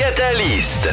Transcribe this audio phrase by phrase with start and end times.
[0.00, 0.88] Catalyst.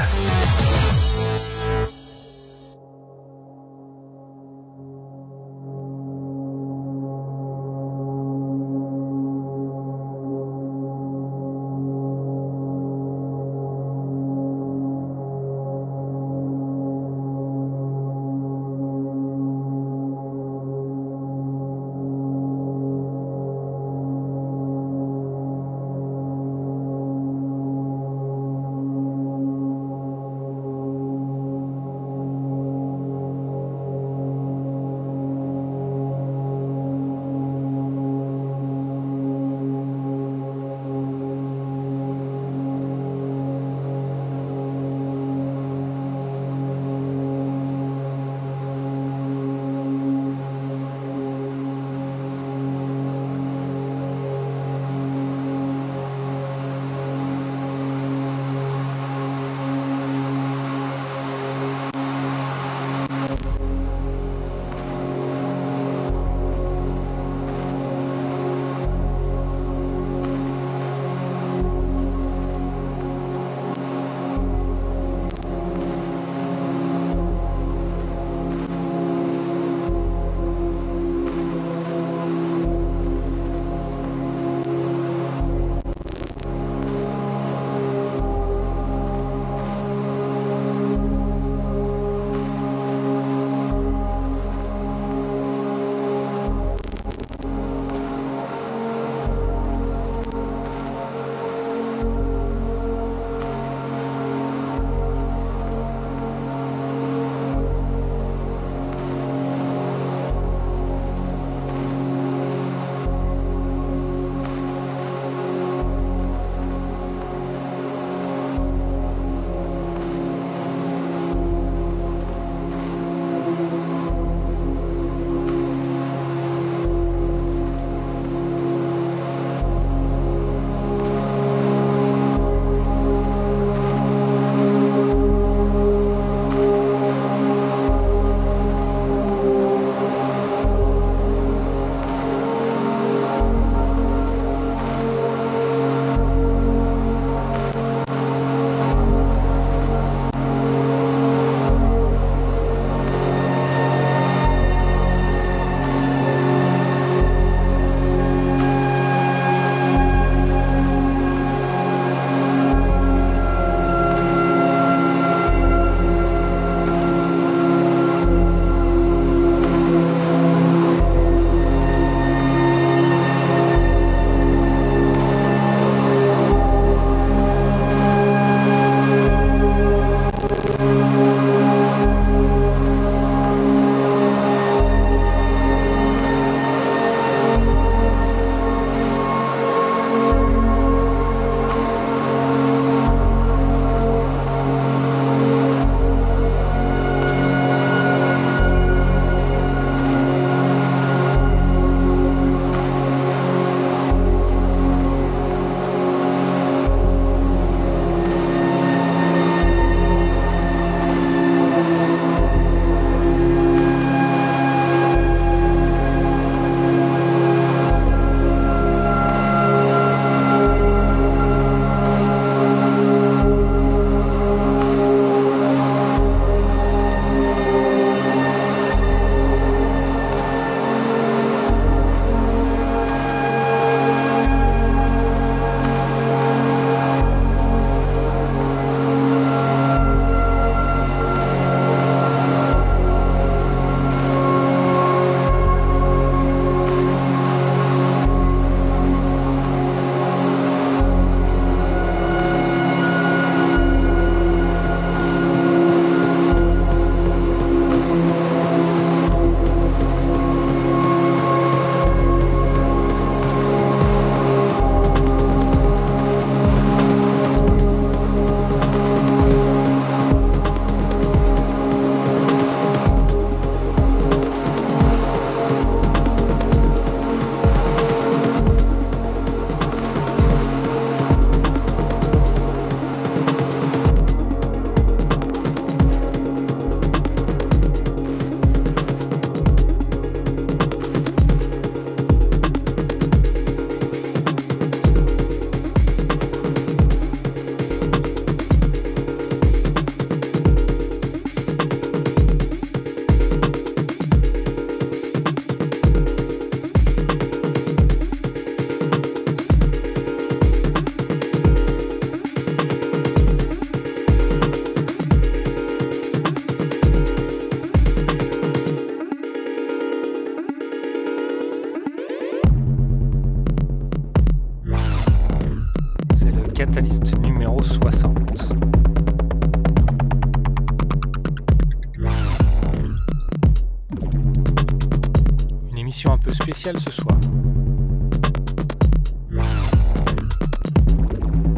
[336.48, 337.38] Peu spéciale ce soir.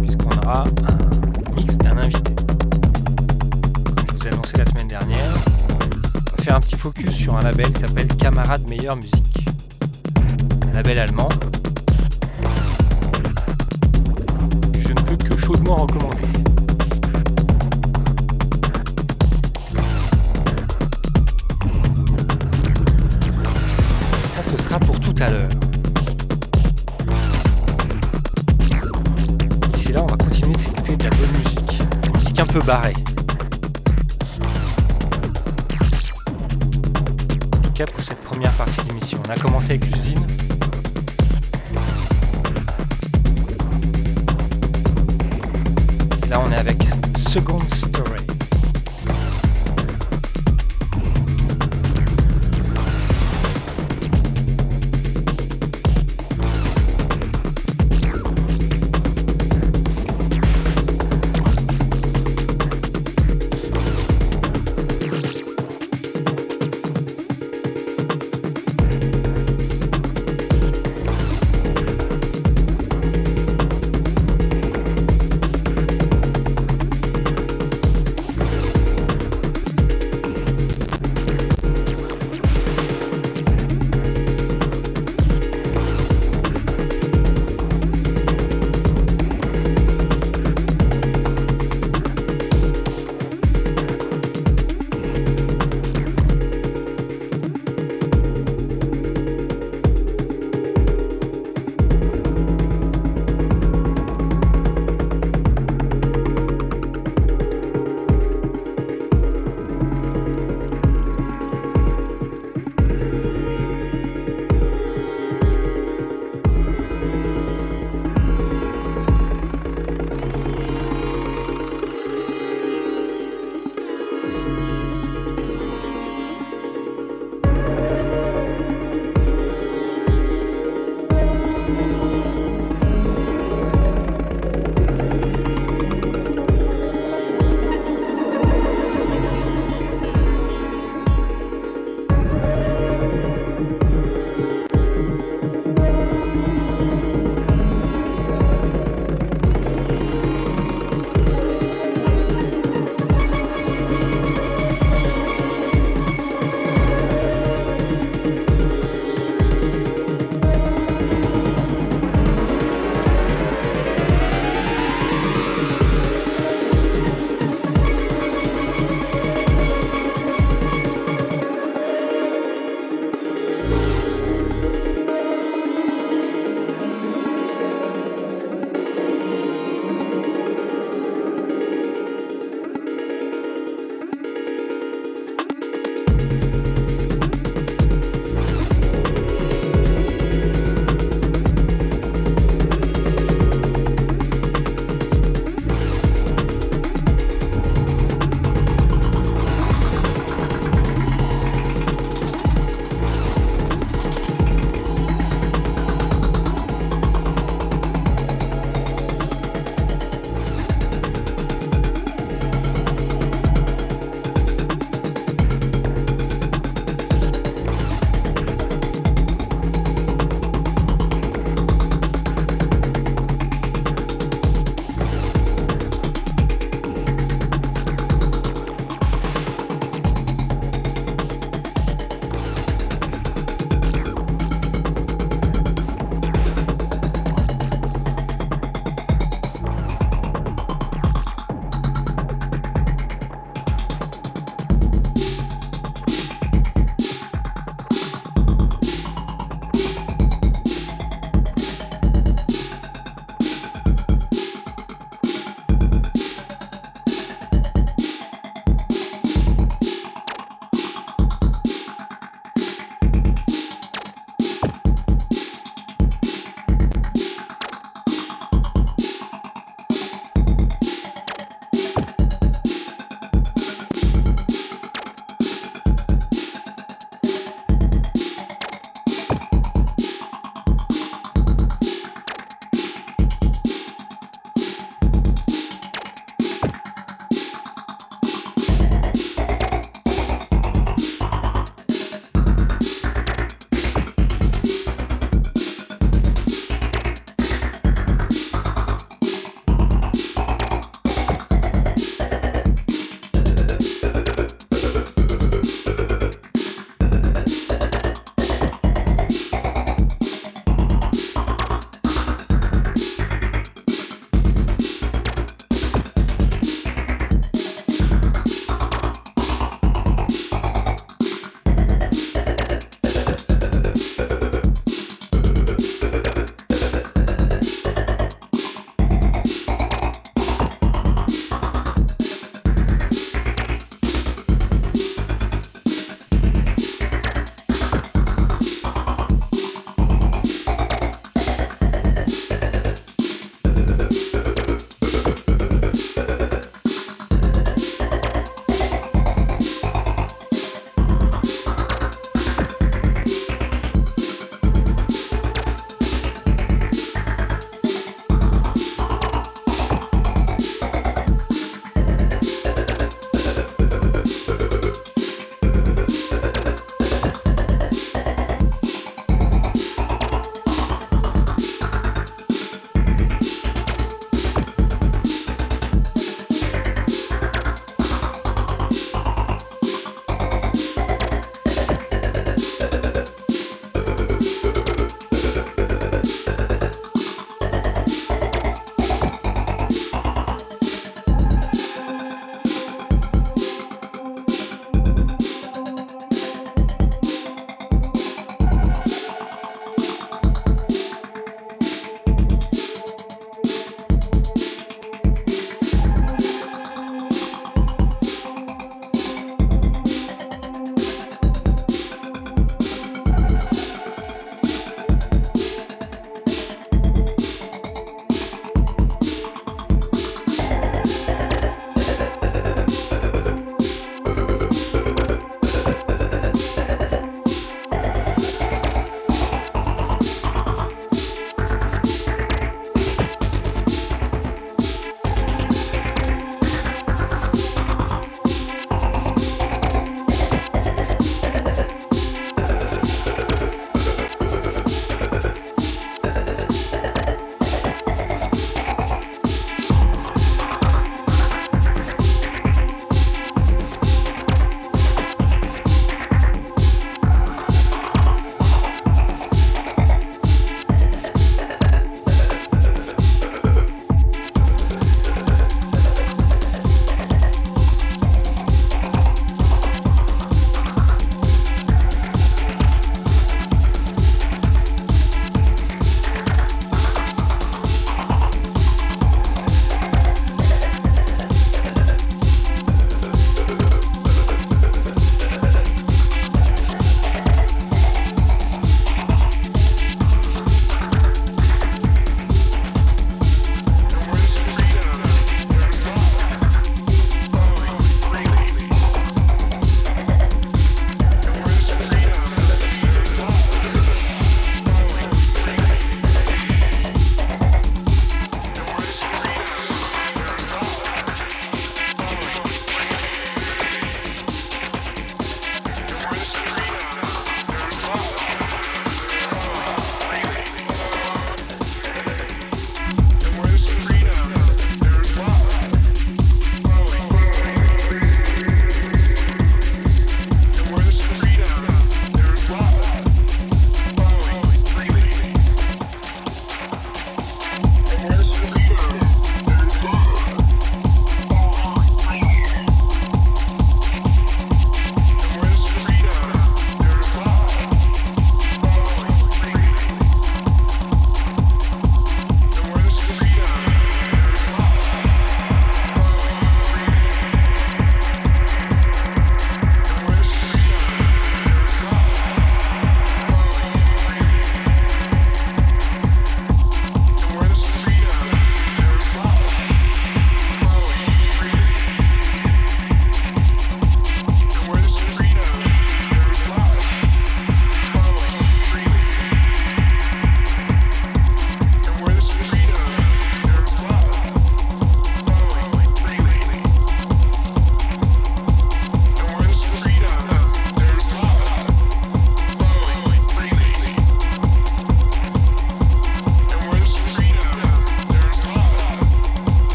[0.00, 2.34] Puisqu'on aura un mix d'un invité.
[3.84, 5.34] Comme je vous ai annoncé la semaine dernière,
[6.32, 9.46] on va faire un petit focus sur un label qui s'appelle Camarade Meilleure Musique.
[10.70, 11.30] Un label allemand
[14.78, 16.37] je ne peux que chaudement recommander.
[32.60, 32.94] Peu barrée.
[37.52, 39.20] En tout cas, pour cette première partie d'émission.
[39.26, 40.27] On a commencé avec l'usine.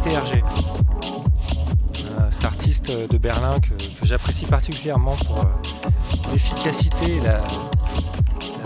[0.00, 0.42] TRG.
[2.18, 5.44] Euh, cet artiste de Berlin que, j'apprécie particulièrement pour
[6.32, 7.42] l'efficacité et la,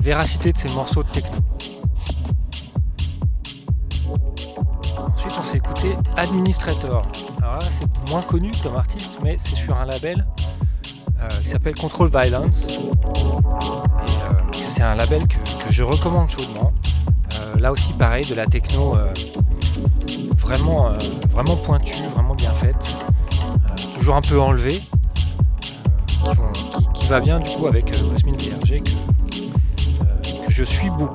[0.01, 1.39] véracité de ces morceaux de techno.
[5.15, 7.07] Ensuite, on s'est écouté Administrator.
[7.39, 10.27] Alors là, c'est moins connu comme artiste, mais c'est sur un label
[11.21, 12.67] euh, qui s'appelle Control Violence.
[12.67, 14.33] Euh,
[14.69, 15.37] c'est un label que,
[15.69, 16.73] je recommande chaudement.
[17.35, 18.97] Euh, là aussi, pareil, de la techno
[20.37, 20.93] vraiment,
[21.31, 22.97] vraiment pointue, vraiment bien faite,
[23.97, 24.81] toujours un peu enlevée,
[26.95, 28.91] qui, va bien du coup avec Cosmin VRG que,
[30.49, 31.15] je suis beaucoup.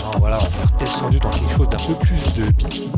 [0.00, 2.90] Alors voilà, on est descendu dans quelque chose d'un peu plus de bi.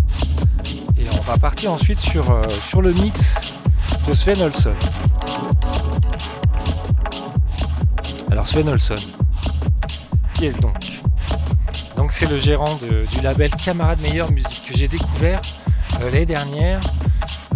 [0.99, 3.53] Et on va partir ensuite sur, euh, sur le mix
[4.07, 4.75] de Sven Olson.
[8.31, 8.97] Alors Sven Olson,
[10.35, 10.92] qui est-ce donc Donc?
[12.29, 15.41] Le gérant du label Camarade Meilleure Musique que j'ai découvert
[16.01, 16.81] euh, l'année dernière.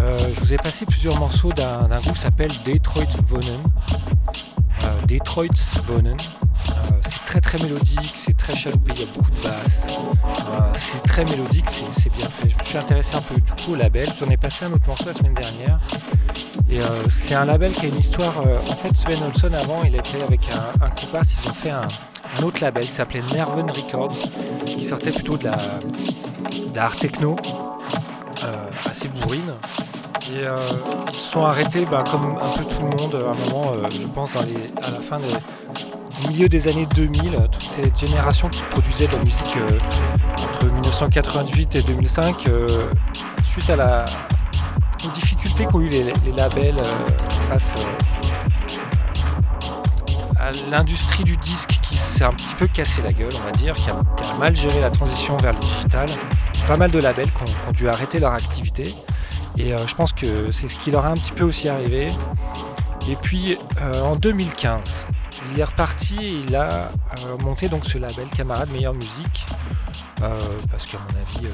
[0.00, 3.62] Euh, je vous ai passé plusieurs morceaux d'un groupe qui s'appelle Detroit Vonen.
[5.06, 6.16] Detroit's Wohnen.
[6.16, 6.72] Euh,
[7.08, 9.86] c'est très très mélodique, c'est très chaloupé, il y a beaucoup de basses.
[9.88, 12.48] Euh, c'est très mélodique, c'est bien fait.
[12.48, 14.08] Je me suis intéressé un peu du coup au label.
[14.18, 15.78] J'en ai passé un autre morceau la semaine dernière.
[16.68, 18.40] Et euh, c'est un label qui a une histoire.
[18.40, 20.90] en fait, Sven Olson avant, il était avec un, un.
[21.12, 21.86] Ils ont fait un,
[22.42, 24.18] autre label qui s'appelait Nerven Records,
[24.76, 25.56] qui sortait plutôt de la
[26.72, 27.36] d'art techno,
[28.84, 29.54] assez bourrine.
[30.32, 30.56] Et euh,
[31.08, 33.86] ils se sont arrêtés, bah, comme un peu tout le monde, à un moment, euh,
[33.90, 34.40] je pense, à
[34.90, 35.28] la fin des
[36.28, 39.78] milieu des années 2000, toute cette génération qui produisait de la musique euh,
[40.32, 42.44] entre 1998 et 2005,
[43.44, 44.04] suite à la,
[45.04, 46.82] aux difficultés qu'ont eu les, labels
[47.48, 47.74] face
[50.40, 51.75] à l'industrie du disque
[52.24, 54.02] un petit peu cassé la gueule, on va dire, qui a,
[54.38, 56.08] mal géré la transition vers le digital.
[56.66, 58.94] Pas mal de labels qui ont dû arrêter leur activité.
[59.58, 62.08] Et euh, je pense que c'est ce qui leur a un petit peu aussi arrivé.
[63.08, 65.06] Et puis euh, en 2015,
[65.52, 69.46] il est reparti et il a euh, monté donc ce label Camarade Meilleure Musique.
[70.70, 71.48] parce qu'à mon avis,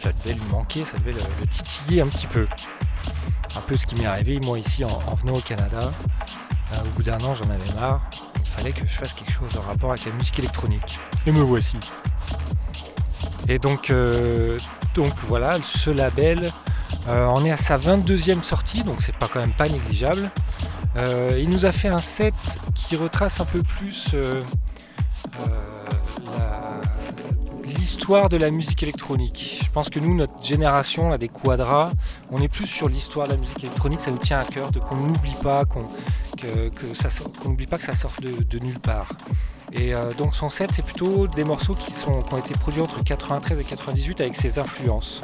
[0.00, 2.46] ça devait lui manquer, ça devait le, titiller un petit peu.
[3.56, 5.90] Un peu ce qui m'est arrivé moi ici en, venant au Canada.
[6.84, 8.00] Au bout d'un an, j'en avais marre.
[8.36, 10.98] Il fallait que je fasse quelque chose en rapport avec la musique électronique.
[11.26, 11.78] Et me voici.
[13.48, 13.92] Et donc,
[14.94, 16.52] donc voilà, ce label
[17.08, 20.30] euh, on est à sa 22e sortie, donc c'est pas quand même pas négligeable.
[20.96, 22.34] Euh, il nous a fait un set
[22.74, 24.40] qui retrace un peu plus euh,
[27.88, 29.62] l'histoire de la musique électronique.
[29.64, 31.92] Je pense que nous, notre génération, là, des quadras,
[32.30, 34.78] on est plus sur l'histoire de la musique électronique, ça nous tient à cœur, de
[34.78, 35.86] qu'on n'oublie pas, qu'on
[36.36, 36.70] que,
[37.48, 39.14] n'oublie pas que ça sort de nulle part.
[39.72, 42.82] Et euh, donc son set, c'est plutôt des morceaux qui, sont, qui ont été produits
[42.82, 45.22] entre 93 et 98 avec ses influences.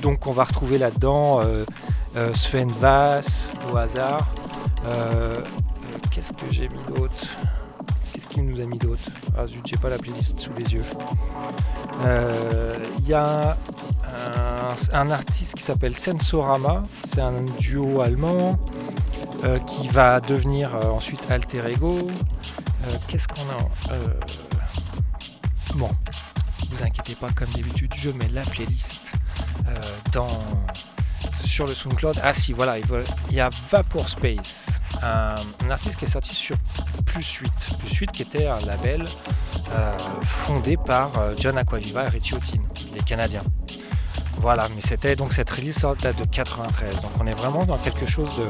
[0.00, 1.64] Donc on va retrouver là-dedans euh,
[2.14, 4.24] euh, Sven Vass au hasard.
[6.12, 7.26] Qu'est-ce que j'ai mis d'autre?
[8.24, 9.02] Qu'est-ce qu'il nous a mis d'autre
[9.36, 10.84] Ah zut, j'ai pas la playlist sous les yeux.
[12.98, 13.56] Il y a
[14.92, 18.58] un, artiste qui s'appelle Sensorama, c'est un duo allemand
[19.66, 22.08] qui va devenir ensuite Alter Ego.
[22.84, 24.08] Euh, qu'est-ce qu'on a euh,
[25.74, 25.90] Bon,
[26.70, 29.12] vous inquiétez pas, comme d'habitude, je mets la playlist
[29.68, 29.74] euh,
[30.12, 30.28] dans
[31.44, 32.20] sur le SoundCloud.
[32.22, 35.36] Ah si, voilà, il y a Vapor Space, un,
[35.70, 36.56] artiste qui est sorti sur
[37.14, 37.50] Plus 8.
[37.78, 39.04] Plus 8 qui était un label
[40.22, 42.60] fondé par John Aquaviva et Richie Houghton,
[42.92, 43.44] les Canadiens.
[44.38, 47.00] Voilà, mais c'était donc cette release date de 93.
[47.00, 48.42] Donc on est vraiment dans quelque chose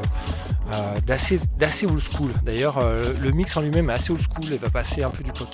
[0.73, 1.39] euh, d'assez,
[1.87, 2.33] old school.
[2.43, 5.23] D'ailleurs, euh, le mix en lui-même est assez old school et va passer un peu
[5.23, 5.49] du coq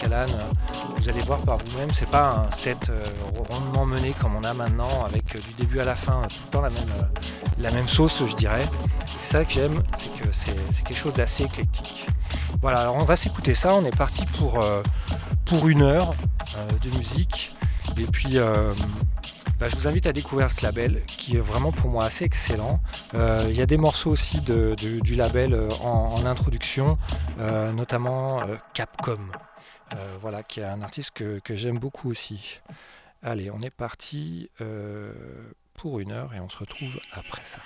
[0.97, 3.03] Vous allez voir par vous-même, c'est pas un set euh,
[3.51, 6.61] rondement mené comme on a maintenant avec du début à la fin tout le temps
[6.63, 7.11] la même,
[7.59, 8.67] la même sauce, je dirais.
[9.07, 12.07] C'est ça que j'aime, c'est que c'est, quelque chose d'assez éclectique.
[12.63, 13.75] Voilà, alors on va s'écouter ça.
[13.75, 14.65] On est parti pour,
[15.45, 16.15] pour une heure
[16.83, 17.53] de musique.
[17.97, 18.39] Et puis
[19.61, 22.81] bah, je vous invite à découvrir ce label qui est vraiment pour moi assez excellent.
[23.13, 26.97] Euh, il y a des morceaux aussi du label euh, en, introduction,
[27.39, 28.41] euh, notamment
[28.73, 29.21] Capcom,
[30.19, 32.59] voilà, qui est un artiste que j'aime beaucoup aussi.
[33.23, 34.49] Allez, on est parti
[35.75, 37.61] pour une heure et on se retrouve après ça.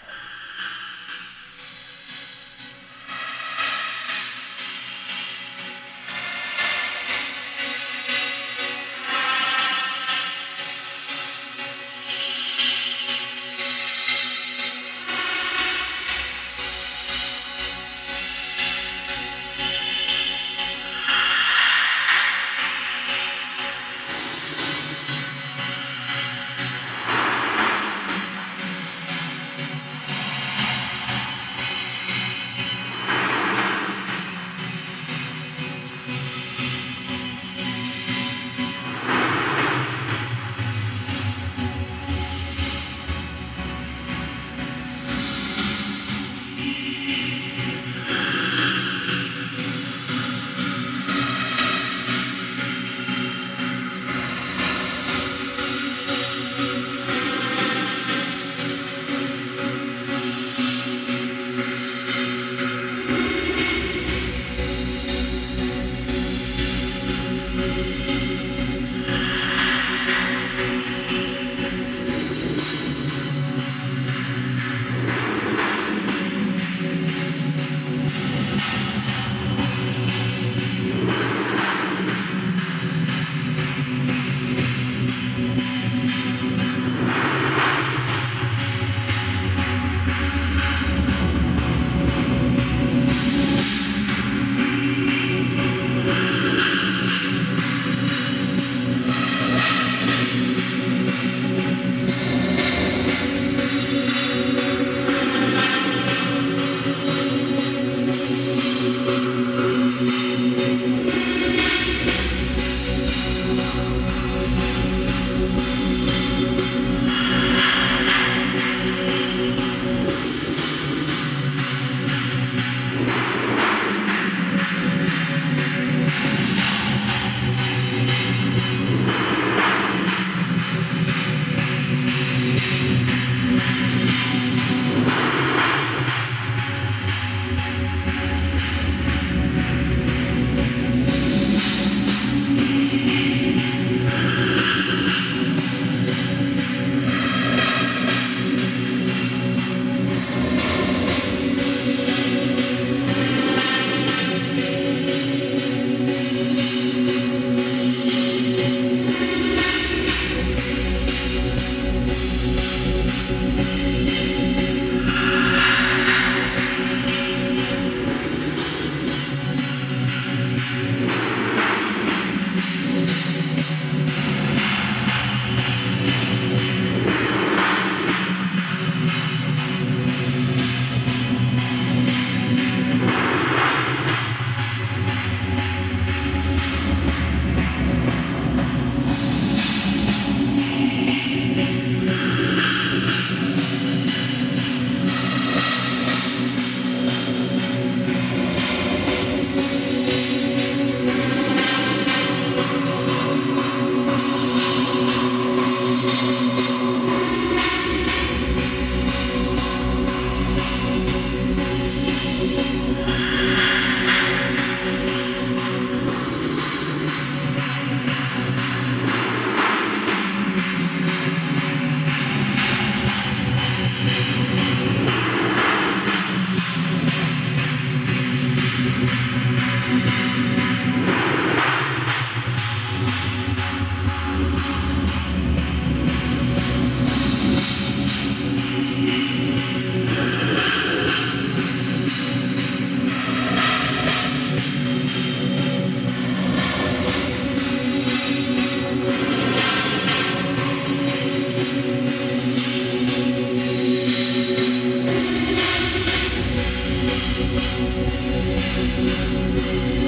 [258.76, 260.03] Música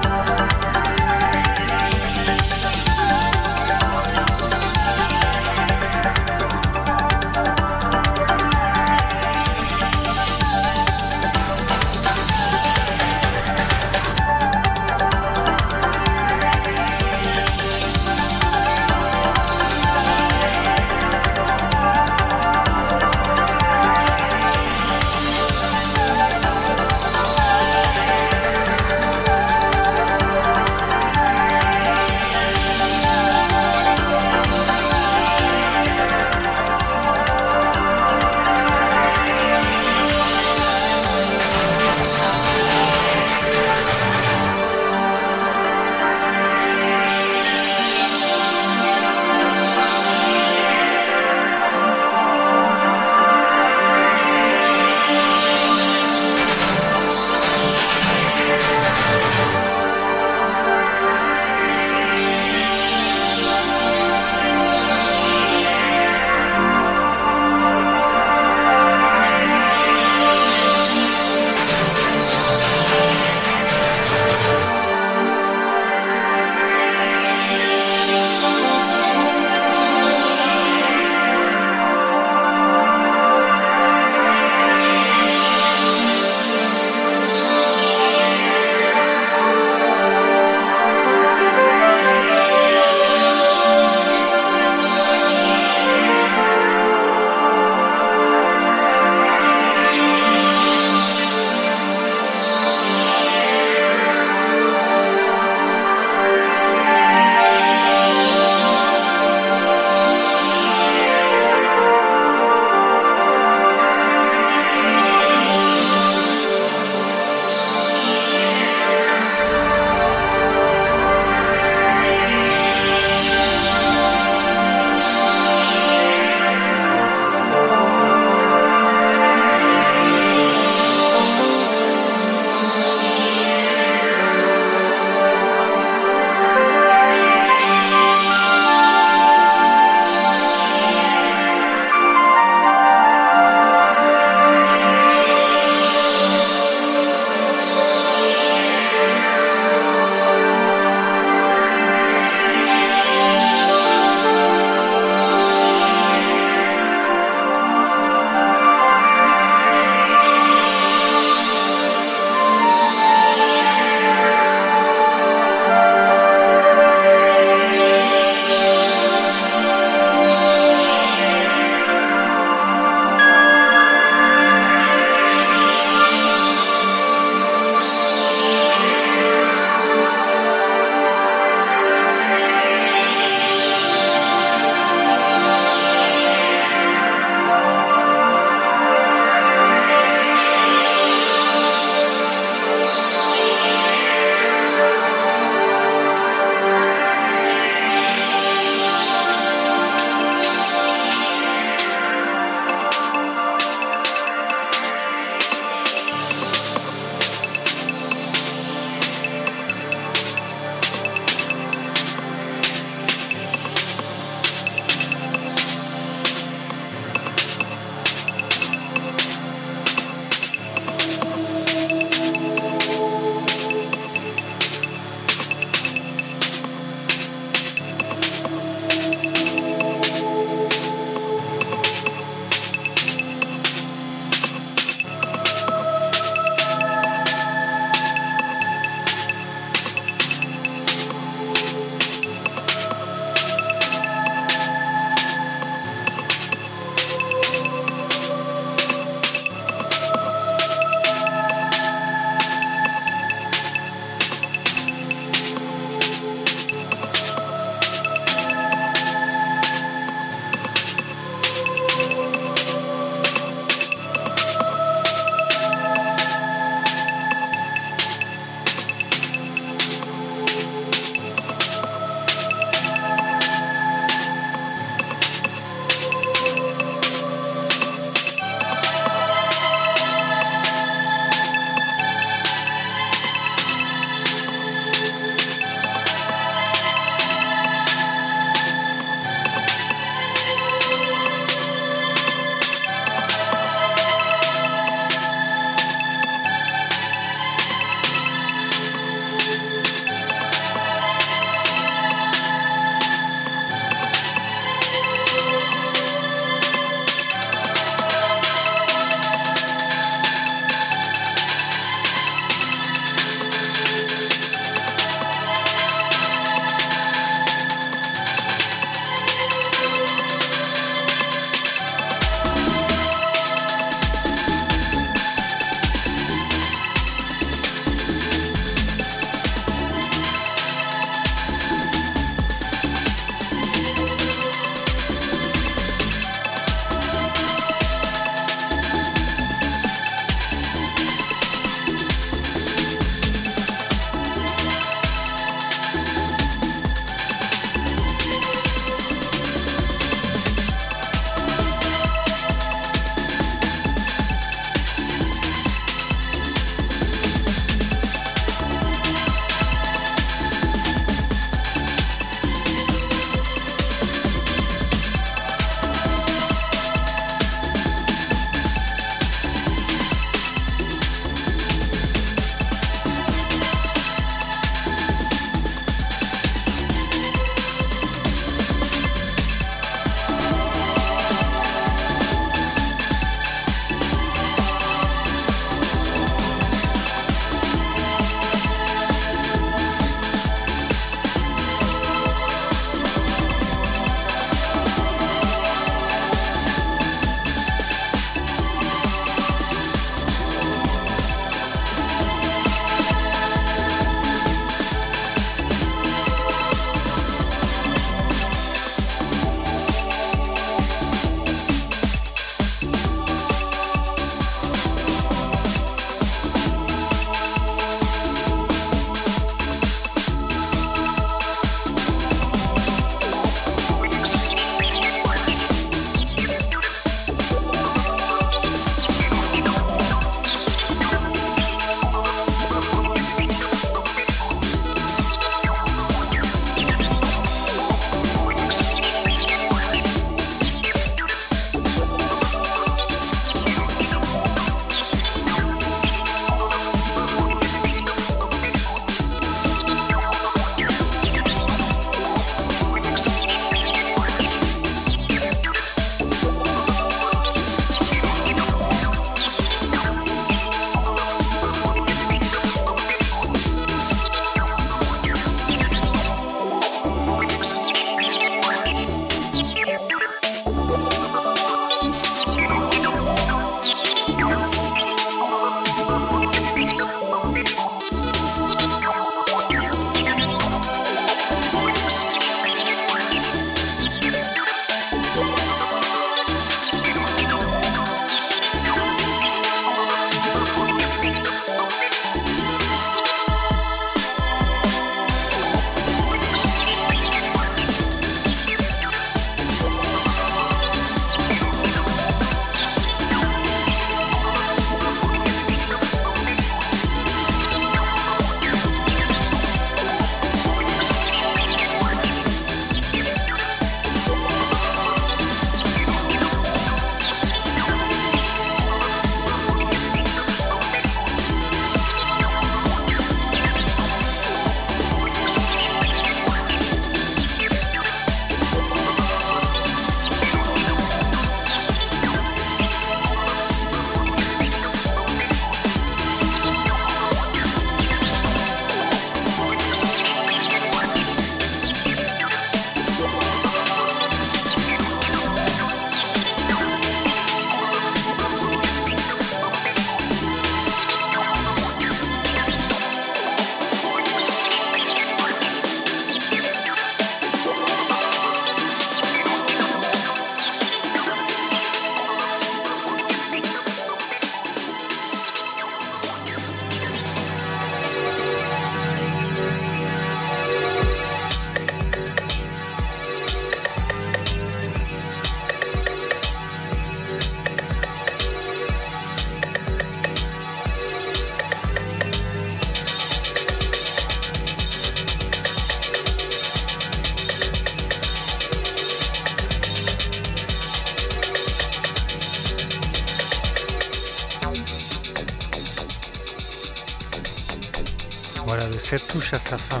[599.52, 600.00] à sa fin.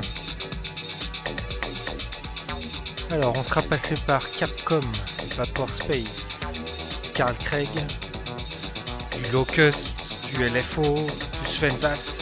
[3.10, 4.80] Alors, on sera passé par Capcom,
[5.36, 6.26] Vapor Space,
[7.14, 7.68] Carl Craig,
[9.16, 9.94] du Locust,
[10.34, 12.18] du LFO, du Sven Vass.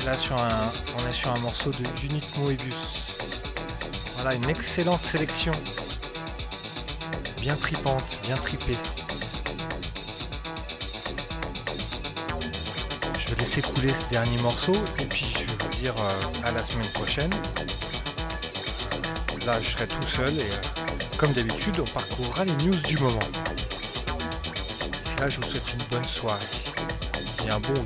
[0.00, 0.48] Et là, sur un,
[0.98, 3.40] on est sur un morceau de Unit Moebius.
[4.16, 5.52] Voilà, une excellente sélection.
[7.40, 8.76] Bien tripante, bien tripée.
[13.40, 15.39] laisser couler ce dernier morceau et puis je vais
[15.88, 17.30] euh, à la semaine prochaine.
[19.46, 23.18] Là je serai tout seul et euh, comme d'habitude on parcourra les news du moment.
[25.18, 26.44] Là je vous souhaite une bonne soirée
[27.46, 27.84] et un bon.